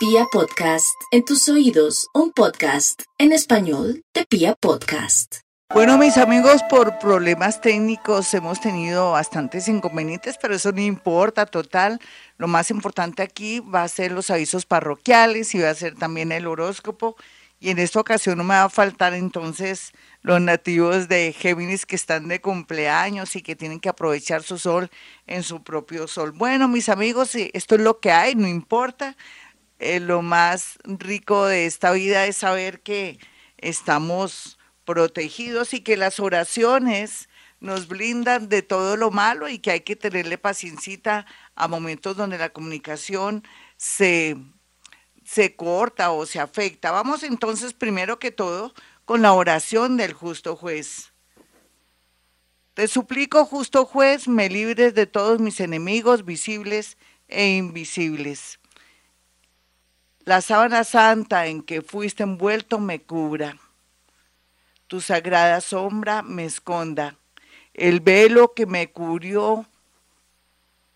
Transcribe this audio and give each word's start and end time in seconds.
Pia 0.00 0.24
Podcast, 0.32 0.98
en 1.10 1.26
tus 1.26 1.46
oídos, 1.50 2.08
un 2.14 2.32
podcast 2.32 3.02
en 3.18 3.32
español 3.32 4.02
de 4.14 4.24
Pia 4.24 4.54
Podcast. 4.54 5.40
Bueno, 5.74 5.98
mis 5.98 6.16
amigos, 6.16 6.62
por 6.70 6.98
problemas 6.98 7.60
técnicos 7.60 8.32
hemos 8.32 8.62
tenido 8.62 9.12
bastantes 9.12 9.68
inconvenientes, 9.68 10.38
pero 10.40 10.54
eso 10.54 10.72
no 10.72 10.80
importa, 10.80 11.44
total. 11.44 12.00
Lo 12.38 12.48
más 12.48 12.70
importante 12.70 13.22
aquí 13.22 13.60
va 13.60 13.82
a 13.82 13.88
ser 13.88 14.12
los 14.12 14.30
avisos 14.30 14.64
parroquiales 14.64 15.54
y 15.54 15.58
va 15.58 15.68
a 15.68 15.74
ser 15.74 15.96
también 15.96 16.32
el 16.32 16.46
horóscopo. 16.46 17.16
Y 17.62 17.68
en 17.68 17.78
esta 17.78 18.00
ocasión 18.00 18.38
no 18.38 18.44
me 18.44 18.54
va 18.54 18.64
a 18.64 18.70
faltar 18.70 19.12
entonces 19.12 19.92
los 20.22 20.40
nativos 20.40 21.08
de 21.08 21.34
Géminis 21.38 21.84
que 21.84 21.96
están 21.96 22.26
de 22.28 22.40
cumpleaños 22.40 23.36
y 23.36 23.42
que 23.42 23.54
tienen 23.54 23.80
que 23.80 23.90
aprovechar 23.90 24.42
su 24.42 24.56
sol 24.56 24.88
en 25.26 25.42
su 25.42 25.62
propio 25.62 26.08
sol. 26.08 26.32
Bueno, 26.32 26.68
mis 26.68 26.88
amigos, 26.88 27.34
esto 27.34 27.74
es 27.74 27.82
lo 27.82 28.00
que 28.00 28.12
hay, 28.12 28.34
no 28.34 28.48
importa. 28.48 29.14
Eh, 29.80 29.98
lo 29.98 30.20
más 30.20 30.78
rico 30.84 31.46
de 31.46 31.64
esta 31.64 31.92
vida 31.92 32.26
es 32.26 32.36
saber 32.36 32.82
que 32.82 33.18
estamos 33.56 34.58
protegidos 34.84 35.72
y 35.72 35.80
que 35.80 35.96
las 35.96 36.20
oraciones 36.20 37.30
nos 37.60 37.88
blindan 37.88 38.50
de 38.50 38.60
todo 38.60 38.98
lo 38.98 39.10
malo 39.10 39.48
y 39.48 39.58
que 39.58 39.70
hay 39.70 39.80
que 39.80 39.96
tenerle 39.96 40.36
paciencia 40.36 41.24
a 41.54 41.66
momentos 41.66 42.14
donde 42.14 42.36
la 42.36 42.50
comunicación 42.50 43.42
se, 43.78 44.36
se 45.24 45.56
corta 45.56 46.10
o 46.10 46.26
se 46.26 46.40
afecta. 46.40 46.90
Vamos 46.90 47.22
entonces 47.22 47.72
primero 47.72 48.18
que 48.18 48.30
todo 48.30 48.74
con 49.06 49.22
la 49.22 49.32
oración 49.32 49.96
del 49.96 50.12
justo 50.12 50.56
juez. 50.56 51.14
Te 52.74 52.86
suplico, 52.86 53.46
justo 53.46 53.86
juez, 53.86 54.28
me 54.28 54.50
libres 54.50 54.94
de 54.94 55.06
todos 55.06 55.40
mis 55.40 55.58
enemigos 55.58 56.26
visibles 56.26 56.98
e 57.28 57.56
invisibles. 57.56 58.59
La 60.24 60.40
sábana 60.40 60.84
santa 60.84 61.46
en 61.46 61.62
que 61.62 61.82
fuiste 61.82 62.22
envuelto 62.22 62.78
me 62.78 63.02
cubra 63.02 63.56
tu 64.90 65.00
sagrada 65.00 65.60
sombra 65.60 66.22
me 66.22 66.44
esconda. 66.44 67.16
El 67.74 68.00
velo 68.00 68.54
que 68.54 68.66
me 68.66 68.90
cubrió, 68.90 69.64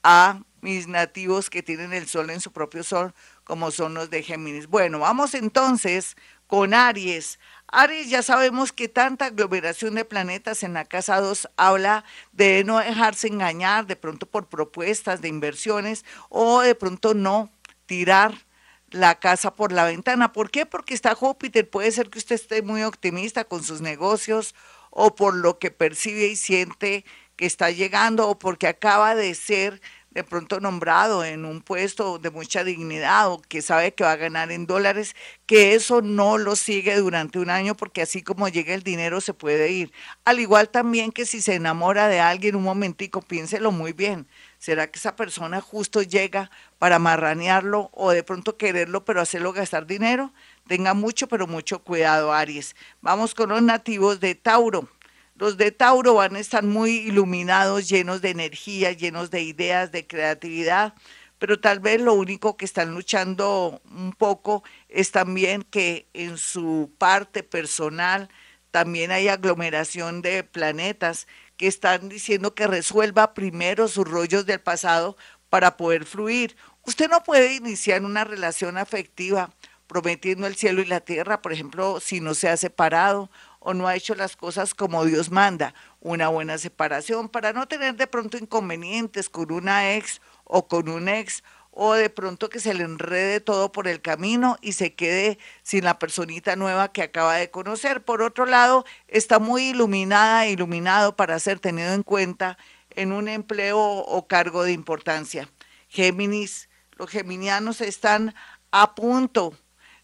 a 0.04 0.40
mis 0.60 0.86
nativos 0.86 1.50
que 1.50 1.64
tienen 1.64 1.92
el 1.92 2.06
sol 2.06 2.30
en 2.30 2.40
su 2.40 2.52
propio 2.52 2.84
sol, 2.84 3.12
como 3.42 3.72
son 3.72 3.94
los 3.94 4.08
de 4.08 4.22
Géminis. 4.22 4.68
Bueno, 4.68 5.00
vamos 5.00 5.34
entonces 5.34 6.16
con 6.46 6.74
Aries. 6.74 7.40
Aries, 7.70 8.08
ya 8.08 8.22
sabemos 8.22 8.72
que 8.72 8.88
tanta 8.88 9.26
aglomeración 9.26 9.94
de 9.94 10.06
planetas 10.06 10.62
en 10.62 10.72
la 10.72 10.86
casa 10.86 11.20
2 11.20 11.50
habla 11.58 12.02
de 12.32 12.64
no 12.64 12.78
dejarse 12.78 13.28
engañar 13.28 13.86
de 13.86 13.94
pronto 13.94 14.24
por 14.24 14.48
propuestas 14.48 15.20
de 15.20 15.28
inversiones 15.28 16.04
o 16.30 16.62
de 16.62 16.74
pronto 16.74 17.12
no 17.12 17.50
tirar 17.84 18.46
la 18.90 19.18
casa 19.20 19.54
por 19.54 19.72
la 19.72 19.84
ventana. 19.84 20.32
¿Por 20.32 20.50
qué? 20.50 20.64
Porque 20.64 20.94
está 20.94 21.14
Júpiter. 21.14 21.68
Puede 21.68 21.92
ser 21.92 22.08
que 22.08 22.18
usted 22.18 22.36
esté 22.36 22.62
muy 22.62 22.82
optimista 22.84 23.44
con 23.44 23.62
sus 23.62 23.82
negocios 23.82 24.54
o 24.90 25.14
por 25.14 25.34
lo 25.34 25.58
que 25.58 25.70
percibe 25.70 26.26
y 26.26 26.36
siente 26.36 27.04
que 27.36 27.44
está 27.44 27.70
llegando 27.70 28.28
o 28.28 28.38
porque 28.38 28.66
acaba 28.66 29.14
de 29.14 29.34
ser 29.34 29.82
de 30.10 30.24
pronto 30.24 30.58
nombrado 30.60 31.24
en 31.24 31.44
un 31.44 31.60
puesto 31.60 32.18
de 32.18 32.30
mucha 32.30 32.64
dignidad 32.64 33.30
o 33.30 33.40
que 33.42 33.62
sabe 33.62 33.92
que 33.92 34.04
va 34.04 34.12
a 34.12 34.16
ganar 34.16 34.50
en 34.50 34.66
dólares, 34.66 35.14
que 35.46 35.74
eso 35.74 36.00
no 36.00 36.38
lo 36.38 36.56
sigue 36.56 36.96
durante 36.96 37.38
un 37.38 37.50
año 37.50 37.76
porque 37.76 38.02
así 38.02 38.22
como 38.22 38.48
llega 38.48 38.74
el 38.74 38.82
dinero 38.82 39.20
se 39.20 39.34
puede 39.34 39.70
ir. 39.70 39.92
Al 40.24 40.40
igual 40.40 40.70
también 40.70 41.12
que 41.12 41.26
si 41.26 41.42
se 41.42 41.54
enamora 41.54 42.08
de 42.08 42.20
alguien 42.20 42.56
un 42.56 42.62
momentico, 42.62 43.20
piénselo 43.22 43.70
muy 43.70 43.92
bien. 43.92 44.26
¿Será 44.58 44.90
que 44.90 44.98
esa 44.98 45.14
persona 45.14 45.60
justo 45.60 46.02
llega 46.02 46.50
para 46.78 46.98
marranearlo 46.98 47.90
o 47.92 48.10
de 48.10 48.22
pronto 48.24 48.56
quererlo 48.56 49.04
pero 49.04 49.20
hacerlo 49.20 49.52
gastar 49.52 49.86
dinero? 49.86 50.32
Tenga 50.66 50.94
mucho, 50.94 51.28
pero 51.28 51.46
mucho 51.46 51.82
cuidado, 51.84 52.32
Aries. 52.32 52.74
Vamos 53.00 53.34
con 53.34 53.50
los 53.50 53.62
nativos 53.62 54.20
de 54.20 54.34
Tauro. 54.34 54.88
Los 55.38 55.56
de 55.56 55.70
Tauro 55.70 56.14
van 56.14 56.34
a 56.34 56.40
estar 56.40 56.64
muy 56.64 56.96
iluminados, 56.96 57.88
llenos 57.88 58.20
de 58.20 58.30
energía, 58.30 58.90
llenos 58.90 59.30
de 59.30 59.42
ideas, 59.42 59.92
de 59.92 60.04
creatividad, 60.04 60.94
pero 61.38 61.60
tal 61.60 61.78
vez 61.78 62.00
lo 62.00 62.14
único 62.14 62.56
que 62.56 62.64
están 62.64 62.92
luchando 62.92 63.80
un 63.88 64.12
poco 64.14 64.64
es 64.88 65.12
también 65.12 65.62
que 65.62 66.08
en 66.12 66.38
su 66.38 66.90
parte 66.98 67.44
personal 67.44 68.28
también 68.72 69.12
hay 69.12 69.28
aglomeración 69.28 70.22
de 70.22 70.42
planetas 70.42 71.28
que 71.56 71.68
están 71.68 72.08
diciendo 72.08 72.56
que 72.56 72.66
resuelva 72.66 73.32
primero 73.32 73.86
sus 73.86 74.08
rollos 74.08 74.44
del 74.44 74.58
pasado 74.58 75.16
para 75.50 75.76
poder 75.76 76.04
fluir. 76.04 76.56
Usted 76.82 77.08
no 77.08 77.22
puede 77.22 77.54
iniciar 77.54 78.02
una 78.04 78.24
relación 78.24 78.76
afectiva 78.76 79.54
prometiendo 79.86 80.48
el 80.48 80.56
cielo 80.56 80.82
y 80.82 80.86
la 80.86 81.00
tierra, 81.00 81.42
por 81.42 81.52
ejemplo, 81.52 82.00
si 82.00 82.20
no 82.20 82.34
se 82.34 82.48
ha 82.48 82.56
separado 82.56 83.30
o 83.68 83.74
no 83.74 83.86
ha 83.86 83.96
hecho 83.96 84.14
las 84.14 84.34
cosas 84.34 84.72
como 84.72 85.04
Dios 85.04 85.30
manda, 85.30 85.74
una 86.00 86.28
buena 86.28 86.56
separación 86.56 87.28
para 87.28 87.52
no 87.52 87.68
tener 87.68 87.96
de 87.96 88.06
pronto 88.06 88.38
inconvenientes 88.38 89.28
con 89.28 89.52
una 89.52 89.94
ex 89.94 90.22
o 90.44 90.68
con 90.68 90.88
un 90.88 91.06
ex 91.06 91.44
o 91.70 91.92
de 91.92 92.08
pronto 92.08 92.48
que 92.48 92.60
se 92.60 92.72
le 92.72 92.84
enrede 92.84 93.40
todo 93.40 93.70
por 93.70 93.86
el 93.86 94.00
camino 94.00 94.56
y 94.62 94.72
se 94.72 94.94
quede 94.94 95.38
sin 95.62 95.84
la 95.84 95.98
personita 95.98 96.56
nueva 96.56 96.92
que 96.92 97.02
acaba 97.02 97.34
de 97.34 97.50
conocer. 97.50 98.02
Por 98.02 98.22
otro 98.22 98.46
lado, 98.46 98.86
está 99.06 99.38
muy 99.38 99.64
iluminada, 99.64 100.46
e 100.46 100.52
iluminado 100.52 101.14
para 101.14 101.38
ser 101.38 101.60
tenido 101.60 101.92
en 101.92 102.02
cuenta 102.02 102.56
en 102.88 103.12
un 103.12 103.28
empleo 103.28 103.78
o 103.78 104.26
cargo 104.26 104.62
de 104.62 104.72
importancia. 104.72 105.46
Géminis, 105.88 106.70
los 106.96 107.10
geminianos 107.10 107.82
están 107.82 108.34
a 108.70 108.94
punto 108.94 109.52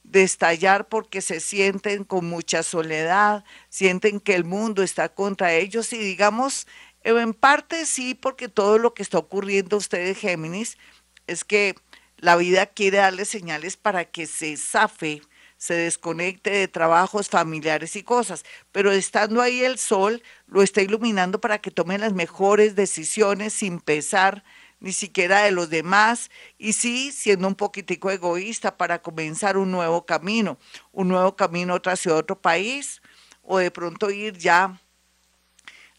de 0.04 0.22
estallar 0.22 0.88
porque 0.88 1.20
se 1.20 1.40
sienten 1.40 2.04
con 2.04 2.26
mucha 2.26 2.62
soledad, 2.62 3.44
sienten 3.68 4.20
que 4.20 4.34
el 4.34 4.44
mundo 4.44 4.82
está 4.82 5.08
contra 5.08 5.54
ellos 5.54 5.92
y 5.92 5.98
digamos, 5.98 6.66
en 7.02 7.34
parte 7.34 7.86
sí, 7.86 8.14
porque 8.14 8.48
todo 8.48 8.78
lo 8.78 8.94
que 8.94 9.02
está 9.02 9.18
ocurriendo 9.18 9.76
a 9.76 9.78
ustedes, 9.80 10.18
Géminis, 10.18 10.78
es 11.26 11.44
que 11.44 11.74
la 12.18 12.36
vida 12.36 12.66
quiere 12.66 12.98
darle 12.98 13.24
señales 13.24 13.76
para 13.76 14.04
que 14.04 14.26
se 14.26 14.56
zafe, 14.56 15.22
se 15.56 15.74
desconecte 15.74 16.50
de 16.50 16.68
trabajos 16.68 17.28
familiares 17.28 17.96
y 17.96 18.02
cosas, 18.02 18.44
pero 18.72 18.92
estando 18.92 19.40
ahí 19.40 19.64
el 19.64 19.78
sol 19.78 20.22
lo 20.46 20.62
está 20.62 20.82
iluminando 20.82 21.40
para 21.40 21.58
que 21.58 21.70
tome 21.70 21.98
las 21.98 22.12
mejores 22.12 22.74
decisiones 22.76 23.52
sin 23.54 23.80
pesar 23.80 24.44
ni 24.84 24.92
siquiera 24.92 25.44
de 25.44 25.50
los 25.50 25.70
demás, 25.70 26.30
y 26.58 26.74
sí 26.74 27.10
siendo 27.10 27.48
un 27.48 27.54
poquitico 27.54 28.10
egoísta 28.10 28.76
para 28.76 29.00
comenzar 29.00 29.56
un 29.56 29.70
nuevo 29.70 30.04
camino, 30.04 30.58
un 30.92 31.08
nuevo 31.08 31.36
camino 31.36 31.72
a 31.72 31.76
otra 31.76 31.96
ciudad, 31.96 32.18
otro 32.18 32.38
país, 32.38 33.00
o 33.42 33.56
de 33.56 33.70
pronto 33.70 34.10
ir 34.10 34.36
ya 34.36 34.78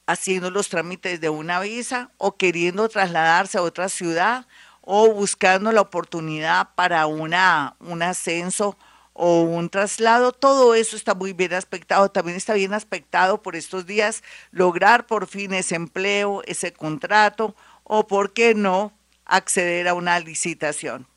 haciendo 0.05 0.51
los 0.51 0.69
trámites 0.69 1.19
de 1.19 1.29
una 1.29 1.59
visa 1.61 2.11
o 2.17 2.37
queriendo 2.37 2.87
trasladarse 2.87 3.57
a 3.57 3.63
otra 3.63 3.89
ciudad 3.89 4.45
o 4.81 5.11
buscando 5.11 5.71
la 5.71 5.81
oportunidad 5.81 6.69
para 6.75 7.07
una, 7.07 7.75
un 7.79 8.03
ascenso 8.03 8.77
o 9.13 9.41
un 9.41 9.69
traslado, 9.69 10.31
todo 10.31 10.75
eso 10.75 10.95
está 10.95 11.15
muy 11.15 11.33
bien 11.33 11.53
aspectado. 11.53 12.11
También 12.11 12.37
está 12.37 12.53
bien 12.53 12.73
aspectado 12.73 13.41
por 13.41 13.55
estos 13.55 13.87
días 13.87 14.21
lograr 14.51 15.07
por 15.07 15.25
fin 15.25 15.55
ese 15.55 15.73
empleo, 15.73 16.43
ese 16.45 16.71
contrato 16.71 17.55
o, 17.85 18.07
por 18.07 18.33
qué 18.33 18.53
no, 18.53 18.91
acceder 19.25 19.87
a 19.87 19.93
una 19.93 20.19
licitación. 20.19 21.07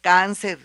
Cáncer. 0.00 0.58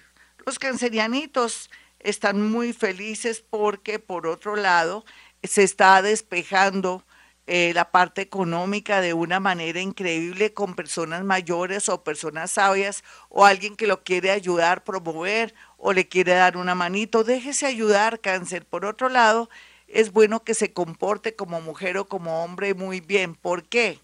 Los 0.46 0.60
cancerianitos 0.60 1.72
están 2.00 2.52
muy 2.52 2.74
felices 2.74 3.44
porque, 3.50 3.98
por 3.98 4.28
otro 4.28 4.56
lado, 4.56 5.06
se 5.42 5.64
está 5.64 6.02
despejando 6.02 7.04
eh, 7.48 7.72
la 7.74 7.92
parte 7.92 8.22
económica 8.22 9.02
de 9.02 9.14
una 9.14 9.40
manera 9.40 9.82
increíble 9.82 10.54
con 10.54 10.76
personas 10.76 11.24
mayores 11.24 11.90
o 11.90 12.04
personas 12.04 12.52
sabias 12.52 13.04
o 13.30 13.46
alguien 13.46 13.76
que 13.76 13.88
lo 13.88 14.04
quiere 14.04 14.32
ayudar, 14.32 14.84
promover 14.84 15.54
o 15.78 15.92
le 15.92 16.08
quiere 16.08 16.34
dar 16.34 16.58
una 16.58 16.76
manito. 16.76 17.24
Déjese 17.24 17.66
ayudar, 17.66 18.20
cáncer. 18.22 18.66
Por 18.66 18.86
otro 18.86 19.10
lado, 19.10 19.50
es 19.88 20.12
bueno 20.12 20.44
que 20.44 20.54
se 20.54 20.74
comporte 20.74 21.36
como 21.36 21.62
mujer 21.62 21.98
o 21.98 22.08
como 22.08 22.44
hombre 22.44 22.74
muy 22.74 23.02
bien. 23.02 23.36
¿Por 23.36 23.64
qué? 23.64 24.00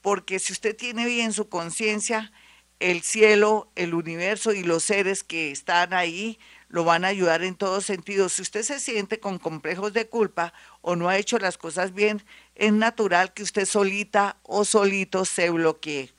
Porque 0.00 0.38
si 0.38 0.52
usted 0.52 0.76
tiene 0.76 1.06
bien 1.06 1.32
su 1.32 1.48
conciencia, 1.48 2.32
el 2.80 3.02
cielo, 3.02 3.70
el 3.76 3.94
universo 3.94 4.52
y 4.52 4.62
los 4.62 4.84
seres 4.84 5.22
que 5.22 5.50
están 5.50 5.92
ahí 5.92 6.38
lo 6.68 6.84
van 6.84 7.04
a 7.04 7.08
ayudar 7.08 7.42
en 7.42 7.56
todos 7.56 7.84
sentidos. 7.84 8.32
Si 8.32 8.42
usted 8.42 8.62
se 8.62 8.80
siente 8.80 9.20
con 9.20 9.38
complejos 9.38 9.92
de 9.92 10.08
culpa 10.08 10.54
o 10.80 10.96
no 10.96 11.08
ha 11.08 11.18
hecho 11.18 11.38
las 11.38 11.58
cosas 11.58 11.92
bien, 11.92 12.22
es 12.54 12.72
natural 12.72 13.34
que 13.34 13.42
usted 13.42 13.66
solita 13.66 14.38
o 14.44 14.64
solito 14.64 15.24
se 15.24 15.50
bloquee. 15.50 16.12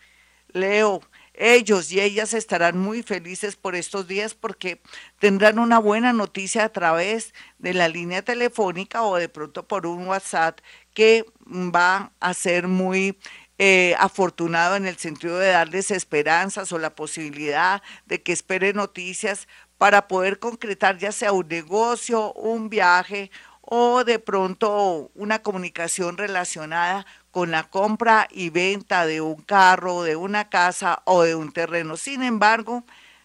Leo, 0.53 1.01
ellos 1.33 1.91
y 1.91 2.01
ellas 2.01 2.33
estarán 2.33 2.77
muy 2.77 3.01
felices 3.03 3.55
por 3.55 3.75
estos 3.75 4.07
días 4.07 4.35
porque 4.35 4.81
tendrán 5.19 5.59
una 5.59 5.79
buena 5.79 6.11
noticia 6.11 6.65
a 6.65 6.69
través 6.69 7.33
de 7.57 7.73
la 7.73 7.87
línea 7.87 8.21
telefónica 8.21 9.03
o 9.03 9.15
de 9.15 9.29
pronto 9.29 9.65
por 9.67 9.87
un 9.87 10.07
WhatsApp 10.07 10.59
que 10.93 11.25
va 11.47 12.11
a 12.19 12.33
ser 12.33 12.67
muy 12.67 13.17
eh, 13.63 13.93
afortunado 13.99 14.75
en 14.75 14.87
el 14.87 14.97
sentido 14.97 15.37
de 15.37 15.49
darles 15.49 15.91
esperanzas 15.91 16.71
o 16.71 16.79
la 16.79 16.95
posibilidad 16.95 17.83
de 18.07 18.23
que 18.23 18.31
espere 18.31 18.73
noticias 18.73 19.47
para 19.77 20.07
poder 20.07 20.39
concretar 20.39 20.97
ya 20.97 21.11
sea 21.11 21.31
un 21.31 21.47
negocio, 21.47 22.33
un 22.33 22.71
viaje 22.71 23.29
o 23.61 24.03
de 24.03 24.17
pronto 24.17 25.11
una 25.13 25.43
comunicación 25.43 26.17
relacionada 26.17 27.05
con 27.29 27.51
la 27.51 27.69
compra 27.69 28.27
y 28.31 28.49
venta 28.49 29.05
de 29.05 29.21
un 29.21 29.35
carro, 29.43 30.01
de 30.01 30.15
una 30.15 30.49
casa 30.49 31.03
o 31.05 31.21
de 31.21 31.35
un 31.35 31.51
terreno. 31.51 31.97
Sin 31.97 32.23
embargo, 32.23 32.83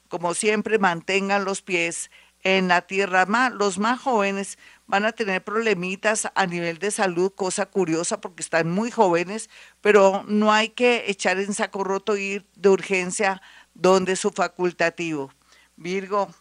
como 0.08 0.34
siempre, 0.34 0.78
mantengan 0.78 1.46
los 1.46 1.62
pies 1.62 2.10
en 2.46 2.69
la 2.69 2.82
tierra. 2.82 3.26
Los 3.50 3.78
más 3.78 4.00
jóvenes 4.00 4.56
van 4.87 5.04
a 5.04 5.10
tener 5.10 5.43
problemitas 5.43 6.28
a 6.32 6.46
nivel 6.46 6.78
de 6.78 6.93
salud, 6.93 7.32
cosa 7.34 7.66
curiosa 7.66 8.20
porque 8.20 8.43
están 8.43 8.70
muy 8.70 8.93
jóvenes, 8.93 9.50
pero 9.81 10.25
no 10.28 10.52
hay 10.52 10.69
que 10.69 11.10
echar 11.10 11.40
en 11.40 11.52
saco 11.52 11.82
roto 11.82 12.16
ir 12.16 12.46
de 12.54 12.69
urgencia 12.69 13.43
donde 13.75 14.14
su 14.14 14.31
facultativo. 14.31 15.32
Virgo, 15.75 16.32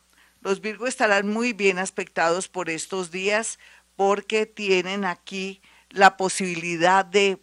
los 0.41 0.61
Virgo 0.61 0.85
estarán 0.85 1.27
muy 1.27 1.53
bien 1.53 1.79
aspectados 1.79 2.49
por 2.49 2.69
estos 2.69 3.09
días 3.09 3.57
porque 3.95 4.45
tienen 4.45 5.05
aquí 5.05 5.59
la 5.89 6.17
posibilidad 6.17 7.03
de 7.03 7.41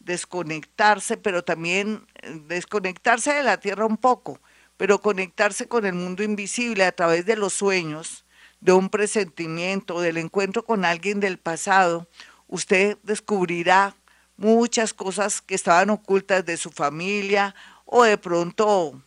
desconectarse, 0.00 1.16
pero 1.16 1.44
también 1.44 2.06
eh, 2.20 2.42
desconectarse 2.46 3.32
de 3.32 3.42
la 3.42 3.58
Tierra 3.58 3.86
un 3.86 3.96
poco, 3.96 4.38
pero 4.82 5.00
conectarse 5.00 5.68
con 5.68 5.86
el 5.86 5.94
mundo 5.94 6.24
invisible 6.24 6.84
a 6.84 6.90
través 6.90 7.24
de 7.24 7.36
los 7.36 7.52
sueños, 7.52 8.24
de 8.60 8.72
un 8.72 8.88
presentimiento, 8.88 10.00
del 10.00 10.16
encuentro 10.16 10.64
con 10.64 10.84
alguien 10.84 11.20
del 11.20 11.38
pasado. 11.38 12.08
Usted 12.48 12.98
descubrirá 13.04 13.94
muchas 14.36 14.92
cosas 14.92 15.40
que 15.40 15.54
estaban 15.54 15.88
ocultas 15.90 16.44
de 16.44 16.56
su 16.56 16.72
familia 16.72 17.54
o 17.84 18.02
de 18.02 18.18
pronto 18.18 19.00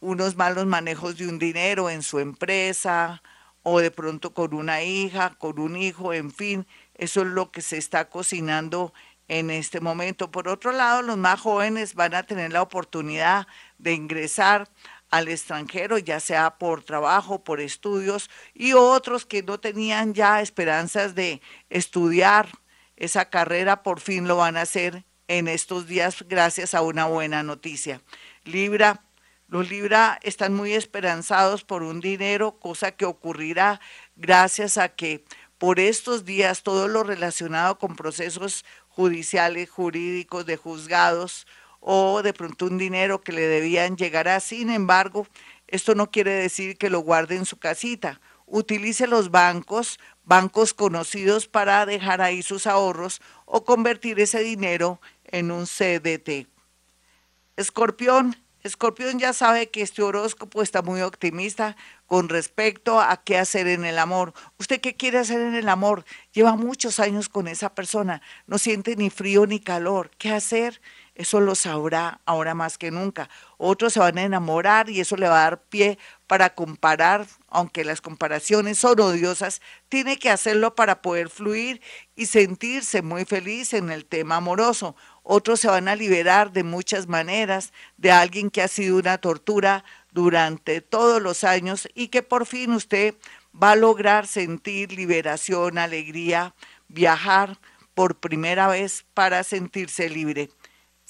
unos 0.00 0.36
malos 0.36 0.66
manejos 0.66 1.16
de 1.16 1.26
un 1.26 1.38
dinero 1.38 1.88
en 1.88 2.02
su 2.02 2.18
empresa 2.18 3.22
o 3.62 3.80
de 3.80 3.90
pronto 3.90 4.34
con 4.34 4.52
una 4.52 4.82
hija, 4.82 5.34
con 5.38 5.58
un 5.58 5.78
hijo, 5.78 6.12
en 6.12 6.30
fin, 6.30 6.66
eso 6.94 7.22
es 7.22 7.28
lo 7.28 7.50
que 7.50 7.62
se 7.62 7.78
está 7.78 8.10
cocinando 8.10 8.92
en 9.28 9.50
este 9.50 9.80
momento. 9.80 10.30
Por 10.30 10.48
otro 10.48 10.72
lado, 10.72 11.00
los 11.00 11.16
más 11.16 11.40
jóvenes 11.40 11.94
van 11.94 12.14
a 12.14 12.22
tener 12.22 12.52
la 12.52 12.60
oportunidad 12.60 13.46
de 13.78 13.94
ingresar 13.94 14.68
al 15.12 15.28
extranjero, 15.28 15.98
ya 15.98 16.20
sea 16.20 16.56
por 16.56 16.82
trabajo, 16.82 17.44
por 17.44 17.60
estudios, 17.60 18.30
y 18.54 18.72
otros 18.72 19.26
que 19.26 19.42
no 19.42 19.60
tenían 19.60 20.14
ya 20.14 20.40
esperanzas 20.40 21.14
de 21.14 21.42
estudiar 21.68 22.48
esa 22.96 23.28
carrera, 23.28 23.82
por 23.82 24.00
fin 24.00 24.26
lo 24.26 24.36
van 24.36 24.56
a 24.56 24.62
hacer 24.62 25.04
en 25.28 25.48
estos 25.48 25.86
días 25.86 26.24
gracias 26.26 26.72
a 26.74 26.80
una 26.80 27.04
buena 27.04 27.42
noticia. 27.42 28.00
Libra, 28.44 29.04
los 29.48 29.68
Libra 29.68 30.18
están 30.22 30.54
muy 30.54 30.72
esperanzados 30.72 31.62
por 31.62 31.82
un 31.82 32.00
dinero, 32.00 32.58
cosa 32.58 32.92
que 32.92 33.04
ocurrirá 33.04 33.82
gracias 34.16 34.78
a 34.78 34.88
que 34.88 35.26
por 35.58 35.78
estos 35.78 36.24
días 36.24 36.62
todo 36.62 36.88
lo 36.88 37.02
relacionado 37.02 37.78
con 37.78 37.96
procesos 37.96 38.64
judiciales, 38.88 39.68
jurídicos, 39.68 40.46
de 40.46 40.56
juzgados 40.56 41.46
o 41.82 42.22
de 42.22 42.32
pronto 42.32 42.66
un 42.66 42.78
dinero 42.78 43.20
que 43.20 43.32
le 43.32 43.42
debían 43.42 43.96
llegará. 43.96 44.38
Sin 44.40 44.70
embargo, 44.70 45.26
esto 45.66 45.94
no 45.94 46.10
quiere 46.10 46.30
decir 46.30 46.78
que 46.78 46.88
lo 46.88 47.00
guarde 47.00 47.34
en 47.34 47.44
su 47.44 47.58
casita. 47.58 48.20
Utilice 48.46 49.06
los 49.06 49.30
bancos, 49.30 49.98
bancos 50.24 50.74
conocidos 50.74 51.48
para 51.48 51.84
dejar 51.84 52.22
ahí 52.22 52.42
sus 52.42 52.66
ahorros 52.66 53.20
o 53.46 53.64
convertir 53.64 54.20
ese 54.20 54.40
dinero 54.40 55.00
en 55.24 55.50
un 55.50 55.66
CDT. 55.66 56.46
Escorpión, 57.56 58.36
Escorpión 58.62 59.18
ya 59.18 59.32
sabe 59.32 59.70
que 59.70 59.82
este 59.82 60.02
horóscopo 60.02 60.62
está 60.62 60.82
muy 60.82 61.00
optimista 61.00 61.76
con 62.06 62.28
respecto 62.28 63.00
a 63.00 63.16
qué 63.24 63.36
hacer 63.36 63.66
en 63.66 63.84
el 63.84 63.98
amor. 63.98 64.34
¿Usted 64.58 64.80
qué 64.80 64.94
quiere 64.94 65.18
hacer 65.18 65.40
en 65.40 65.54
el 65.54 65.68
amor? 65.68 66.04
Lleva 66.32 66.54
muchos 66.54 67.00
años 67.00 67.28
con 67.28 67.48
esa 67.48 67.74
persona, 67.74 68.22
no 68.46 68.58
siente 68.58 68.94
ni 68.94 69.10
frío 69.10 69.46
ni 69.46 69.58
calor. 69.58 70.10
¿Qué 70.16 70.30
hacer? 70.30 70.80
Eso 71.14 71.40
lo 71.40 71.54
sabrá 71.54 72.20
ahora 72.24 72.54
más 72.54 72.78
que 72.78 72.90
nunca. 72.90 73.28
Otros 73.58 73.92
se 73.92 74.00
van 74.00 74.18
a 74.18 74.22
enamorar 74.22 74.88
y 74.88 75.00
eso 75.00 75.16
le 75.16 75.28
va 75.28 75.40
a 75.40 75.44
dar 75.44 75.62
pie 75.64 75.98
para 76.26 76.54
comparar, 76.54 77.26
aunque 77.48 77.84
las 77.84 78.00
comparaciones 78.00 78.78
son 78.78 79.00
odiosas, 79.00 79.60
tiene 79.88 80.18
que 80.18 80.30
hacerlo 80.30 80.74
para 80.74 81.02
poder 81.02 81.28
fluir 81.28 81.82
y 82.16 82.26
sentirse 82.26 83.02
muy 83.02 83.24
feliz 83.26 83.74
en 83.74 83.90
el 83.90 84.06
tema 84.06 84.36
amoroso 84.36 84.96
otros 85.22 85.60
se 85.60 85.68
van 85.68 85.88
a 85.88 85.96
liberar 85.96 86.52
de 86.52 86.64
muchas 86.64 87.06
maneras 87.06 87.72
de 87.96 88.10
alguien 88.10 88.50
que 88.50 88.62
ha 88.62 88.68
sido 88.68 88.96
una 88.96 89.18
tortura 89.18 89.84
durante 90.10 90.80
todos 90.80 91.22
los 91.22 91.44
años 91.44 91.88
y 91.94 92.08
que 92.08 92.22
por 92.22 92.44
fin 92.44 92.72
usted 92.72 93.14
va 93.60 93.72
a 93.72 93.76
lograr 93.76 94.26
sentir 94.26 94.92
liberación, 94.92 95.78
alegría, 95.78 96.54
viajar 96.88 97.58
por 97.94 98.18
primera 98.18 98.66
vez 98.66 99.04
para 99.14 99.44
sentirse 99.44 100.08
libre. 100.08 100.50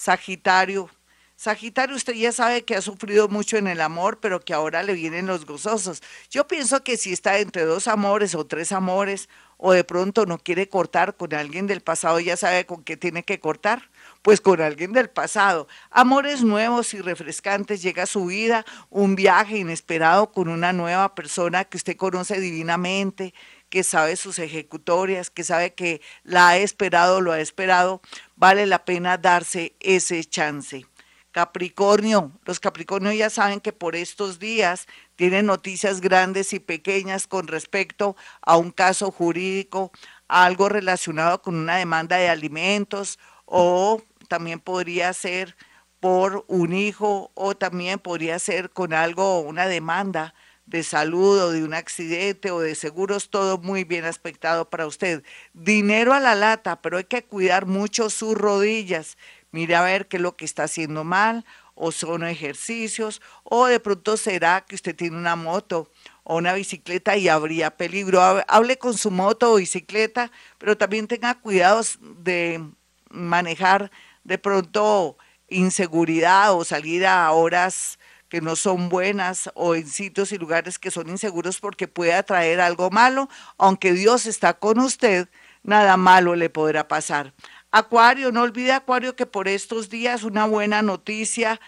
Sagitario, 0.03 0.91
Sagitario, 1.37 1.95
usted 1.95 2.15
ya 2.15 2.33
sabe 2.33 2.65
que 2.65 2.75
ha 2.75 2.83
sufrido 2.83 3.29
mucho 3.29 3.57
en 3.57 3.69
el 3.69 3.81
amor, 3.81 4.19
pero 4.19 4.41
que 4.41 4.53
ahora 4.53 4.83
le 4.83 4.95
vienen 4.95 5.27
los 5.27 5.47
gozosos. 5.47 6.03
Yo 6.29 6.49
pienso 6.49 6.83
que 6.83 6.97
si 6.97 7.13
está 7.13 7.39
entre 7.39 7.65
dos 7.65 7.87
amores 7.87 8.35
o 8.35 8.45
tres 8.45 8.73
amores, 8.73 9.29
o 9.59 9.73
de 9.73 9.85
pronto 9.85 10.27
no 10.27 10.39
quiere 10.39 10.69
cortar 10.69 11.17
con 11.17 11.33
alguien 11.35 11.69
del 11.69 11.83
pasado, 11.83 12.19
ya 12.19 12.37
sabe 12.37 12.67
con 12.67 12.83
qué 12.83 12.97
tiene 12.97 13.23
que 13.23 13.39
cortar 13.39 13.91
pues 14.23 14.41
con 14.41 14.61
alguien 14.61 14.93
del 14.93 15.09
pasado. 15.09 15.69
Amores 15.91 16.43
nuevos 16.43 16.95
y 16.95 17.01
refrescantes 17.01 17.81
llega 17.83 18.05
a 18.05 18.07
su 18.07 18.27
vida, 18.27 18.65
un 18.91 19.15
viaje 19.15 19.59
inesperado 19.59 20.33
con 20.33 20.49
una 20.49 20.73
nueva 20.73 21.15
persona 21.15 21.65
que 21.65 21.77
usted 21.77 21.97
conoce 21.97 22.41
divinamente, 22.41 23.35
que 23.73 23.85
sabe 23.85 24.17
sus 24.17 24.39
ejecutorias, 24.39 25.31
que 25.31 25.45
sabe 25.45 25.73
que 25.73 26.03
la 26.25 26.51
ha 26.51 26.57
esperado, 26.59 27.23
lo 27.23 27.33
ha 27.33 27.41
esperado, 27.41 28.03
vale 28.37 28.67
la 28.67 28.85
pena 28.85 29.17
darse 29.17 29.75
ese 29.81 30.23
chance. 30.25 30.85
Capricornio, 31.31 32.33
los 32.45 32.61
Capricornios 32.61 33.17
ya 33.17 33.31
saben 33.31 33.61
que 33.61 33.73
por 33.73 33.97
estos 33.97 34.39
días 34.39 34.89
tienen 35.17 35.47
noticias 35.47 36.03
grandes 36.03 36.53
y 36.53 36.61
pequeñas 36.61 37.27
con 37.27 37.49
respecto 37.49 38.15
a 38.43 38.59
un 38.59 38.73
caso 38.73 39.11
jurídico, 39.11 39.91
algo 40.29 40.69
relacionado 40.69 41.41
con 41.41 41.55
una 41.55 41.77
demanda 41.77 42.19
de 42.19 42.29
alimentos 42.29 43.19
o 43.47 44.03
también 44.29 44.61
podría 44.61 45.11
ser 45.15 45.57
por 45.99 46.45
un 46.47 46.75
hijo 46.75 47.31
o 47.33 47.57
también 47.57 47.99
podría 47.99 48.39
ser 48.39 48.69
con 48.69 48.93
algo, 48.93 49.41
una 49.41 49.67
demanda 49.67 50.35
de 50.73 50.83
salud 50.83 51.39
o 51.39 51.53
de 51.53 51.63
un 51.63 51.75
accidente 51.75 52.51
o 52.51 52.61
de 52.61 52.75
seguros, 52.75 53.29
todo 53.29 53.59
muy 53.59 53.85
bien 53.85 54.07
aspectado 54.07 54.71
para 54.71 54.87
usted. 54.87 55.23
Dinero 55.53 56.15
a 56.15 56.21
la 56.21 56.35
lata, 56.35 56.81
pero 56.81 56.97
hay 56.97 57.05
que 57.05 57.23
cuidar 57.23 57.67
mucho 57.67 58.09
sus 58.09 58.35
rodillas. 58.35 59.19
Mire 59.51 59.77
a 59.77 59.83
ver 59.83 60.09
qué 60.09 60.17
es 60.17 60.23
lo 60.23 60.35
que 60.35 60.47
está 60.47 60.65
haciendo 60.65 61.05
mal, 61.05 61.45
o 61.75 61.93
son 61.93 62.25
ejercicios, 62.25 63.21
o 63.45 63.67
de 63.67 63.81
pronto 63.81 64.17
será 64.17 64.63
que 64.63 64.75
usted 64.75 64.97
tiene 64.97 65.17
una 65.17 65.37
moto 65.37 65.91
o 66.25 66.37
una 66.37 66.55
bicicleta 66.55 67.19
y 67.19 67.29
habría 67.29 67.77
peligro. 67.77 68.23
Hable 68.49 68.79
con 68.79 68.97
su 68.97 69.11
moto 69.11 69.53
o 69.53 69.57
bicicleta, 69.57 70.33
pero 70.57 70.79
también 70.79 71.07
tenga 71.07 71.35
cuidados 71.35 71.99
de 72.01 72.65
manejar 73.11 73.91
de 74.25 74.39
pronto 74.39 75.19
inseguridad 75.49 76.55
o 76.55 76.65
salir 76.65 77.07
a 77.07 77.31
horas 77.33 77.99
que 78.33 78.41
no 78.41 78.57
son 78.57 78.89
buenas 78.89 79.51
o 79.53 79.75
en 79.75 79.87
sitios 79.87 80.33
y 80.33 80.39
lugares 80.39 80.79
que 80.79 80.91
son 80.91 81.11
inseguros 81.11 81.61
porque 81.61 81.87
puede 81.87 82.15
atraer 82.15 82.63
algo 82.63 82.89
malo, 82.89 83.29
aunque 83.59 83.93
Dios 83.93 84.25
está 84.25 84.55
con 84.55 84.79
usted, 84.79 85.29
nada 85.63 85.99
malo 85.99 86.35
le 86.35 86.49
podrá 86.49 86.89
pasar. 86.89 87.35
Acuario, 87.71 88.33
no 88.33 88.41
olvide 88.41 88.73
Acuario 88.73 89.17
que 89.17 89.27
por 89.27 89.49
estos 89.49 89.91
días 89.91 90.23
una 90.23 90.47
buena 90.47 90.81
noticia 90.81 91.61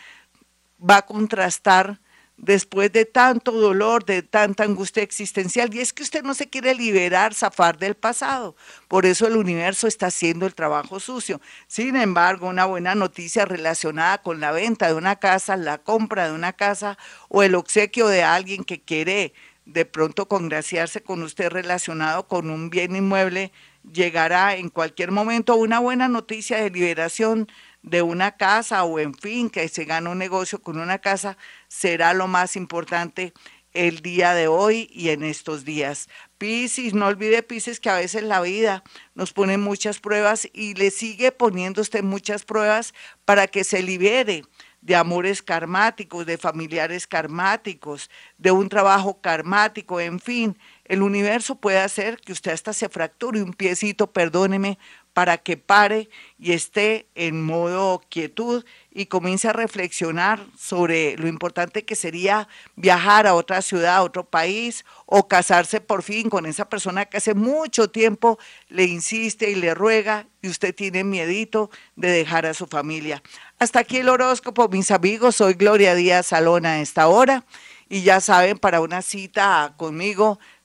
va 0.80 0.96
a 0.96 1.02
contrastar 1.02 2.00
después 2.36 2.92
de 2.92 3.04
tanto 3.04 3.52
dolor, 3.52 4.04
de 4.04 4.22
tanta 4.22 4.64
angustia 4.64 5.02
existencial, 5.02 5.74
y 5.74 5.80
es 5.80 5.92
que 5.92 6.02
usted 6.02 6.22
no 6.22 6.34
se 6.34 6.48
quiere 6.48 6.74
liberar, 6.74 7.34
zafar 7.34 7.78
del 7.78 7.94
pasado. 7.94 8.56
Por 8.88 9.06
eso 9.06 9.26
el 9.26 9.36
universo 9.36 9.86
está 9.86 10.06
haciendo 10.06 10.46
el 10.46 10.54
trabajo 10.54 11.00
sucio. 11.00 11.40
Sin 11.66 11.96
embargo, 11.96 12.48
una 12.48 12.66
buena 12.66 12.94
noticia 12.94 13.44
relacionada 13.44 14.22
con 14.22 14.40
la 14.40 14.52
venta 14.52 14.88
de 14.88 14.94
una 14.94 15.16
casa, 15.16 15.56
la 15.56 15.78
compra 15.78 16.26
de 16.26 16.32
una 16.32 16.52
casa 16.52 16.98
o 17.28 17.42
el 17.42 17.54
obsequio 17.54 18.08
de 18.08 18.22
alguien 18.24 18.64
que 18.64 18.82
quiere 18.82 19.32
de 19.64 19.86
pronto 19.86 20.28
congraciarse 20.28 21.02
con 21.02 21.22
usted 21.22 21.48
relacionado 21.50 22.28
con 22.28 22.50
un 22.50 22.68
bien 22.68 22.96
inmueble, 22.96 23.50
llegará 23.92 24.56
en 24.56 24.68
cualquier 24.68 25.10
momento 25.10 25.56
una 25.56 25.78
buena 25.78 26.08
noticia 26.08 26.58
de 26.58 26.70
liberación 26.70 27.48
de 27.84 28.00
una 28.00 28.32
casa 28.32 28.82
o 28.84 28.98
en 28.98 29.14
fin, 29.14 29.50
que 29.50 29.68
se 29.68 29.84
gana 29.84 30.10
un 30.10 30.18
negocio 30.18 30.60
con 30.62 30.78
una 30.78 30.98
casa, 30.98 31.36
será 31.68 32.14
lo 32.14 32.26
más 32.26 32.56
importante 32.56 33.34
el 33.74 34.00
día 34.00 34.34
de 34.34 34.48
hoy 34.48 34.88
y 34.90 35.10
en 35.10 35.22
estos 35.22 35.64
días. 35.64 36.08
Piscis, 36.38 36.94
no 36.94 37.06
olvide 37.06 37.42
Piscis 37.42 37.80
que 37.80 37.90
a 37.90 37.96
veces 37.96 38.22
la 38.22 38.40
vida 38.40 38.82
nos 39.14 39.32
pone 39.32 39.58
muchas 39.58 40.00
pruebas 40.00 40.48
y 40.52 40.74
le 40.74 40.90
sigue 40.90 41.30
poniendo 41.30 41.82
usted 41.82 42.02
muchas 42.02 42.44
pruebas 42.44 42.94
para 43.24 43.46
que 43.48 43.64
se 43.64 43.82
libere 43.82 44.44
de 44.80 44.96
amores 44.96 45.42
karmáticos, 45.42 46.26
de 46.26 46.38
familiares 46.38 47.06
karmáticos, 47.06 48.10
de 48.36 48.50
un 48.50 48.68
trabajo 48.68 49.20
karmático, 49.20 49.98
en 49.98 50.20
fin, 50.20 50.58
el 50.84 51.00
universo 51.00 51.54
puede 51.54 51.78
hacer 51.78 52.18
que 52.18 52.32
usted 52.32 52.52
hasta 52.52 52.74
se 52.74 52.90
fracture 52.90 53.42
un 53.42 53.54
piecito, 53.54 54.12
perdóneme, 54.12 54.78
para 55.14 55.38
que 55.38 55.56
pare 55.56 56.10
y 56.38 56.52
esté 56.52 57.06
en 57.14 57.42
modo 57.42 58.02
quietud 58.10 58.64
y 58.90 59.06
comience 59.06 59.48
a 59.48 59.52
reflexionar 59.52 60.44
sobre 60.58 61.16
lo 61.16 61.28
importante 61.28 61.84
que 61.84 61.94
sería 61.94 62.48
viajar 62.76 63.26
a 63.26 63.34
otra 63.34 63.62
ciudad, 63.62 63.96
a 63.96 64.02
otro 64.02 64.24
país 64.24 64.84
o 65.06 65.28
casarse 65.28 65.80
por 65.80 66.02
fin 66.02 66.28
con 66.28 66.46
esa 66.46 66.68
persona 66.68 67.06
que 67.06 67.16
hace 67.16 67.34
mucho 67.34 67.90
tiempo 67.90 68.38
le 68.68 68.84
insiste 68.84 69.50
y 69.50 69.54
le 69.54 69.72
ruega 69.72 70.26
y 70.42 70.48
usted 70.48 70.74
tiene 70.74 71.04
miedito 71.04 71.70
de 71.94 72.10
dejar 72.10 72.44
a 72.44 72.54
su 72.54 72.66
familia. 72.66 73.22
Hasta 73.58 73.78
aquí 73.78 73.98
el 73.98 74.08
horóscopo, 74.08 74.68
mis 74.68 74.90
amigos. 74.90 75.36
Soy 75.36 75.54
Gloria 75.54 75.94
Díaz 75.94 76.26
Salona 76.26 76.72
a 76.72 76.80
esta 76.80 77.06
hora 77.06 77.46
y 77.88 78.02
ya 78.02 78.20
saben, 78.20 78.58
para 78.58 78.80
una 78.80 79.02
cita 79.02 79.74
conmigo 79.76 80.40